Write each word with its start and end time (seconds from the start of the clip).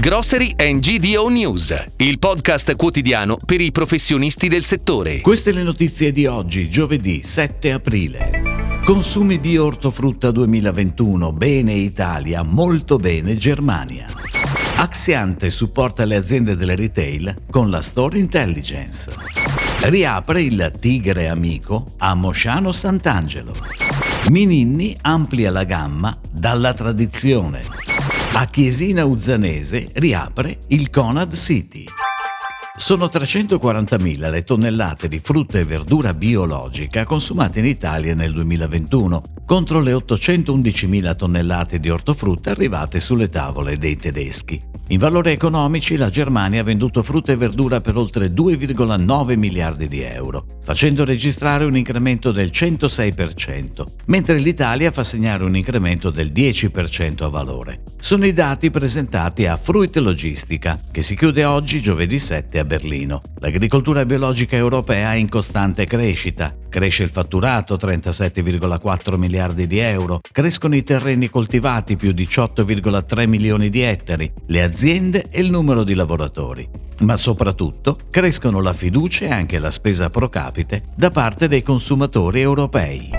Grocery 0.00 0.54
and 0.56 0.78
GDO 0.78 1.26
News, 1.26 1.74
il 1.96 2.20
podcast 2.20 2.76
quotidiano 2.76 3.36
per 3.44 3.60
i 3.60 3.72
professionisti 3.72 4.46
del 4.46 4.62
settore. 4.62 5.20
Queste 5.20 5.50
le 5.50 5.64
notizie 5.64 6.12
di 6.12 6.24
oggi, 6.24 6.70
giovedì 6.70 7.20
7 7.24 7.72
aprile. 7.72 8.80
Consumi 8.84 9.38
bio 9.38 9.64
ortofrutta 9.64 10.30
2021, 10.30 11.32
bene 11.32 11.72
Italia, 11.72 12.44
molto 12.44 12.96
bene 12.96 13.36
Germania. 13.36 14.06
Axiante 14.76 15.50
supporta 15.50 16.04
le 16.04 16.14
aziende 16.14 16.54
del 16.54 16.76
retail 16.76 17.34
con 17.50 17.68
la 17.68 17.82
Store 17.82 18.16
Intelligence. 18.16 19.10
Riapre 19.80 20.42
il 20.42 20.74
Tigre 20.78 21.26
Amico 21.26 21.84
a 21.98 22.14
Mosciano 22.14 22.70
Sant'Angelo. 22.70 23.52
Mininni 24.30 24.96
amplia 25.00 25.50
la 25.50 25.64
gamma 25.64 26.16
dalla 26.30 26.72
tradizione. 26.72 27.97
A 28.40 28.44
Chiesina 28.44 29.04
Uzzanese 29.04 29.90
riapre 29.94 30.58
il 30.68 30.90
Conad 30.90 31.34
City. 31.34 31.86
Sono 32.76 33.06
340.000 33.06 34.30
le 34.30 34.44
tonnellate 34.44 35.08
di 35.08 35.18
frutta 35.18 35.58
e 35.58 35.64
verdura 35.64 36.14
biologica 36.14 37.04
consumate 37.04 37.58
in 37.58 37.66
Italia 37.66 38.14
nel 38.14 38.32
2021, 38.32 39.22
contro 39.48 39.80
le 39.80 39.94
811.000 39.94 41.16
tonnellate 41.16 41.80
di 41.80 41.88
ortofrutta 41.88 42.50
arrivate 42.50 43.00
sulle 43.00 43.30
tavole 43.30 43.78
dei 43.78 43.96
tedeschi. 43.96 44.60
In 44.88 44.98
valori 44.98 45.30
economici 45.30 45.96
la 45.96 46.10
Germania 46.10 46.60
ha 46.60 46.64
venduto 46.64 47.02
frutta 47.02 47.32
e 47.32 47.36
verdura 47.36 47.80
per 47.80 47.96
oltre 47.96 48.26
2,9 48.26 49.38
miliardi 49.38 49.88
di 49.88 50.02
euro, 50.02 50.44
facendo 50.62 51.06
registrare 51.06 51.64
un 51.64 51.78
incremento 51.78 52.30
del 52.30 52.50
106%, 52.52 53.84
mentre 54.08 54.36
l'Italia 54.36 54.90
fa 54.90 55.02
segnare 55.02 55.44
un 55.44 55.56
incremento 55.56 56.10
del 56.10 56.30
10% 56.30 57.24
a 57.24 57.28
valore. 57.28 57.82
Sono 57.98 58.26
i 58.26 58.34
dati 58.34 58.70
presentati 58.70 59.46
a 59.46 59.56
Fruit 59.56 59.96
Logistica, 59.96 60.78
che 60.92 61.00
si 61.00 61.16
chiude 61.16 61.44
oggi 61.44 61.80
giovedì 61.80 62.18
7 62.18 62.58
a 62.58 62.64
Berlino. 62.64 63.22
L'agricoltura 63.38 64.04
biologica 64.04 64.56
europea 64.56 65.12
è 65.12 65.16
in 65.16 65.30
costante 65.30 65.86
crescita. 65.86 66.54
Cresce 66.68 67.04
il 67.04 67.10
fatturato 67.10 67.76
37,4 67.76 69.16
miliardi 69.16 69.36
di 69.46 69.78
euro, 69.78 70.20
crescono 70.32 70.74
i 70.74 70.82
terreni 70.82 71.28
coltivati 71.28 71.96
più 71.96 72.10
18,3 72.10 73.28
milioni 73.28 73.70
di 73.70 73.82
ettari, 73.82 74.30
le 74.46 74.62
aziende 74.62 75.24
e 75.30 75.40
il 75.40 75.50
numero 75.50 75.84
di 75.84 75.94
lavoratori. 75.94 76.68
Ma 77.00 77.16
soprattutto 77.16 77.96
crescono 78.10 78.60
la 78.60 78.72
fiducia 78.72 79.26
e 79.26 79.30
anche 79.30 79.58
la 79.58 79.70
spesa 79.70 80.08
pro 80.08 80.28
capite 80.28 80.82
da 80.96 81.10
parte 81.10 81.46
dei 81.46 81.62
consumatori 81.62 82.40
europei. 82.40 83.10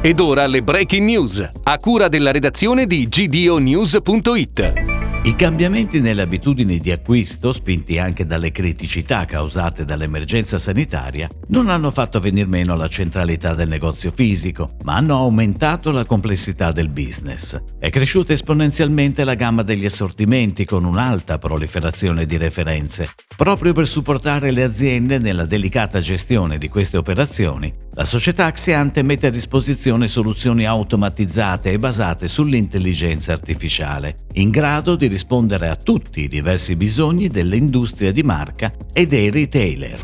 Ed 0.00 0.20
ora 0.20 0.46
le 0.46 0.62
breaking 0.62 1.04
news, 1.06 1.46
a 1.62 1.76
cura 1.76 2.08
della 2.08 2.30
redazione 2.30 2.86
di 2.86 3.06
gdonews.it. 3.06 4.93
I 5.26 5.36
cambiamenti 5.36 6.02
nelle 6.02 6.20
abitudini 6.20 6.76
di 6.76 6.92
acquisto, 6.92 7.50
spinti 7.54 7.98
anche 7.98 8.26
dalle 8.26 8.52
criticità 8.52 9.24
causate 9.24 9.86
dall'emergenza 9.86 10.58
sanitaria, 10.58 11.26
non 11.48 11.70
hanno 11.70 11.90
fatto 11.90 12.20
venir 12.20 12.46
meno 12.46 12.76
la 12.76 12.88
centralità 12.88 13.54
del 13.54 13.68
negozio 13.68 14.10
fisico, 14.10 14.76
ma 14.84 14.96
hanno 14.96 15.16
aumentato 15.16 15.92
la 15.92 16.04
complessità 16.04 16.72
del 16.72 16.90
business. 16.90 17.58
È 17.78 17.88
cresciuta 17.88 18.34
esponenzialmente 18.34 19.24
la 19.24 19.32
gamma 19.32 19.62
degli 19.62 19.86
assortimenti 19.86 20.66
con 20.66 20.84
un'alta 20.84 21.38
proliferazione 21.38 22.26
di 22.26 22.36
referenze. 22.36 23.08
Proprio 23.34 23.72
per 23.72 23.88
supportare 23.88 24.50
le 24.50 24.62
aziende 24.62 25.16
nella 25.16 25.46
delicata 25.46 26.00
gestione 26.00 26.58
di 26.58 26.68
queste 26.68 26.98
operazioni, 26.98 27.72
la 27.94 28.04
società 28.04 28.44
Axiante 28.44 29.00
mette 29.00 29.28
a 29.28 29.30
disposizione 29.30 30.06
soluzioni 30.06 30.66
automatizzate 30.66 31.72
e 31.72 31.78
basate 31.78 32.28
sull'intelligenza 32.28 33.32
artificiale, 33.32 34.16
in 34.34 34.50
grado 34.50 34.96
di 34.96 35.12
rispondere 35.14 35.68
a 35.68 35.76
tutti 35.76 36.22
i 36.22 36.26
diversi 36.26 36.74
bisogni 36.74 37.28
dell'industria 37.28 38.10
di 38.10 38.24
marca 38.24 38.72
e 38.92 39.06
dei 39.06 39.30
retailer. 39.30 40.00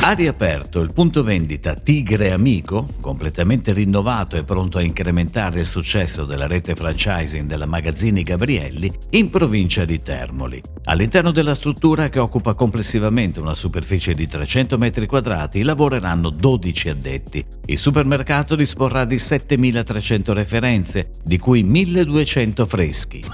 Ha 0.00 0.12
riaperto 0.12 0.80
il 0.80 0.92
punto 0.94 1.22
vendita 1.22 1.74
Tigre 1.74 2.30
Amico, 2.30 2.88
completamente 3.00 3.74
rinnovato 3.74 4.36
e 4.36 4.44
pronto 4.44 4.78
a 4.78 4.82
incrementare 4.82 5.60
il 5.60 5.66
successo 5.66 6.24
della 6.24 6.46
rete 6.46 6.74
franchising 6.74 7.46
della 7.46 7.66
Magazzini 7.66 8.22
Gabrielli 8.22 8.90
in 9.10 9.28
provincia 9.28 9.84
di 9.84 9.98
Termoli. 9.98 10.62
All'interno 10.84 11.30
della 11.30 11.54
struttura, 11.54 12.08
che 12.08 12.20
occupa 12.20 12.54
complessivamente 12.54 13.40
una 13.40 13.54
superficie 13.54 14.14
di 14.14 14.26
300 14.26 14.78
metri 14.78 15.04
quadrati, 15.04 15.62
lavoreranno 15.62 16.30
12 16.30 16.88
addetti. 16.88 17.44
Il 17.66 17.76
supermercato 17.76 18.56
disporrà 18.56 19.04
di 19.04 19.16
7.300 19.16 20.32
referenze, 20.32 21.10
di 21.22 21.36
cui 21.36 21.62
1.200 21.64 22.66
freschi. 22.66 23.24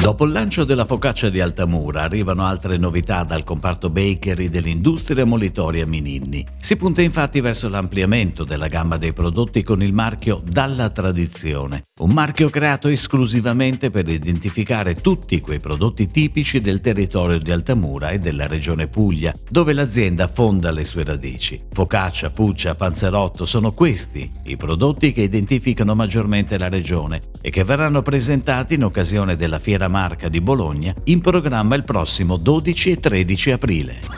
Dopo 0.00 0.24
il 0.24 0.30
lancio 0.30 0.64
della 0.64 0.84
focaccia 0.84 1.28
di 1.30 1.40
Altamura 1.40 2.02
arrivano 2.02 2.44
altre 2.44 2.76
novità 2.76 3.24
dal 3.24 3.42
comparto 3.42 3.90
bakery 3.90 4.48
dell'industria 4.48 5.24
molitoria 5.24 5.84
Mininni. 5.84 6.46
Si 6.58 6.76
punta 6.76 7.02
infatti 7.02 7.40
verso 7.40 7.68
l'ampliamento 7.68 8.44
della 8.44 8.68
gamma 8.68 8.98
dei 8.98 9.12
prodotti 9.12 9.64
con 9.64 9.82
il 9.82 9.92
marchio 9.92 10.40
Dalla 10.44 10.90
Tradizione, 10.90 11.82
un 12.00 12.12
marchio 12.12 12.50
creato 12.50 12.86
esclusivamente 12.86 13.90
per 13.90 14.06
identificare 14.08 14.94
tutti 14.94 15.40
quei 15.40 15.58
prodotti 15.58 16.08
tipici 16.08 16.60
del 16.60 16.80
territorio 16.80 17.40
di 17.40 17.50
Altamura 17.50 18.10
e 18.10 18.18
della 18.18 18.46
regione 18.46 18.86
Puglia, 18.86 19.32
dove 19.50 19.72
l'azienda 19.72 20.28
fonda 20.28 20.70
le 20.70 20.84
sue 20.84 21.02
radici. 21.02 21.58
Focaccia, 21.72 22.30
puccia, 22.30 22.74
panzerotto 22.74 23.44
sono 23.44 23.72
questi 23.72 24.30
i 24.44 24.56
prodotti 24.56 25.12
che 25.12 25.22
identificano 25.22 25.94
maggiormente 25.94 26.58
la 26.58 26.68
regione 26.68 27.22
e 27.40 27.50
che 27.50 27.64
verranno 27.64 28.02
presentati 28.02 28.74
in 28.74 28.84
occasione 28.84 29.36
della 29.36 29.58
fiera 29.58 29.85
Marca 29.88 30.28
di 30.28 30.40
Bologna 30.40 30.92
in 31.04 31.20
programma 31.20 31.74
il 31.74 31.82
prossimo 31.82 32.36
12 32.36 32.90
e 32.90 33.00
13 33.00 33.50
aprile. 33.50 34.15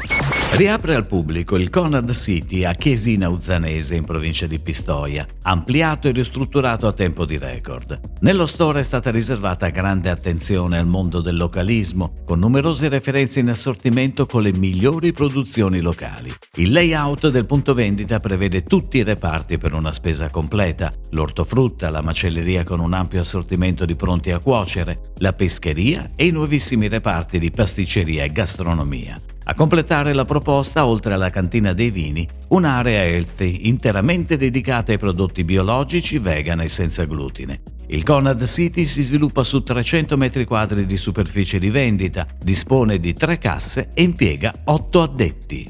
Riapre 0.51 0.97
al 0.97 1.07
pubblico 1.07 1.57
il 1.57 1.71
Conrad 1.71 2.11
City 2.11 2.65
a 2.65 2.73
Chiesina 2.73 3.29
Uzzanese 3.29 3.95
in 3.95 4.05
provincia 4.05 4.47
di 4.49 4.59
Pistoia, 4.59 5.25
ampliato 5.43 6.09
e 6.09 6.11
ristrutturato 6.11 6.89
a 6.89 6.93
tempo 6.93 7.25
di 7.25 7.39
record. 7.39 8.01
Nello 8.23 8.47
store 8.47 8.81
è 8.81 8.83
stata 8.83 9.11
riservata 9.11 9.69
grande 9.69 10.11
attenzione 10.11 10.79
al 10.79 10.87
mondo 10.87 11.21
del 11.21 11.37
localismo, 11.37 12.13
con 12.25 12.41
numerose 12.41 12.89
referenze 12.89 13.39
in 13.39 13.51
assortimento 13.51 14.27
con 14.27 14.43
le 14.43 14.53
migliori 14.53 15.13
produzioni 15.13 15.81
locali. 15.81 16.33
Il 16.57 16.73
layout 16.73 17.29
del 17.29 17.47
punto 17.47 17.73
vendita 17.73 18.19
prevede 18.19 18.63
tutti 18.63 18.97
i 18.97 19.05
reparti 19.05 19.59
per 19.59 19.75
una 19.75 19.93
spesa 19.93 20.29
completa, 20.29 20.91
l'ortofrutta, 21.11 21.91
la 21.91 22.03
macelleria 22.03 22.65
con 22.65 22.81
un 22.81 22.95
ampio 22.95 23.21
assortimento 23.21 23.85
di 23.85 23.95
pronti 23.95 24.33
a 24.33 24.41
cuocere, 24.41 25.13
la 25.19 25.35
pescheria 25.35 26.09
e 26.17 26.27
i 26.27 26.33
nuovissimi 26.33 26.89
reparti 26.89 27.39
di 27.39 27.53
pasticceria 27.53 28.25
e 28.25 28.29
gastronomia. 28.31 29.17
A 29.51 29.55
completare 29.55 30.13
la 30.13 30.27
proposta, 30.27 30.85
oltre 30.85 31.15
alla 31.15 31.31
cantina 31.31 31.73
dei 31.73 31.91
vini, 31.91 32.29
un'area 32.49 33.03
healthy 33.03 33.61
interamente 33.63 34.37
dedicata 34.37 34.93
ai 34.93 34.99
prodotti 34.99 35.43
biologici, 35.43 36.19
vegan 36.19 36.61
e 36.61 36.69
senza 36.69 37.07
glutine. 37.07 37.63
Il 37.87 38.03
Conad 38.05 38.45
City 38.45 38.85
si 38.85 39.01
sviluppa 39.01 39.45
su 39.45 39.63
300 39.63 40.19
metri 40.19 40.45
quadri 40.45 40.85
di 40.85 40.99
superficie 40.99 41.59
di 41.59 41.71
vendita, 41.71 42.27
dispone 42.39 42.99
di 42.99 43.15
tre 43.15 43.39
casse 43.39 43.89
e 43.95 44.03
impiega 44.03 44.53
8 44.65 45.01
addetti. 45.01 45.67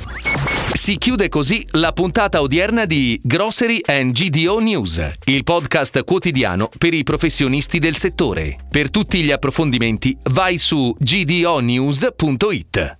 Si 0.72 0.98
chiude 0.98 1.28
così 1.28 1.64
la 1.72 1.92
puntata 1.92 2.40
odierna 2.40 2.84
di 2.84 3.20
Grocery 3.22 3.80
and 3.84 4.10
GDO 4.10 4.58
News, 4.58 5.08
il 5.26 5.44
podcast 5.44 6.02
quotidiano 6.02 6.68
per 6.76 6.94
i 6.94 7.04
professionisti 7.04 7.78
del 7.78 7.94
settore. 7.94 8.56
Per 8.68 8.90
tutti 8.90 9.22
gli 9.22 9.30
approfondimenti 9.30 10.18
vai 10.24 10.58
su 10.58 10.92
gdonews.it. 10.98 12.96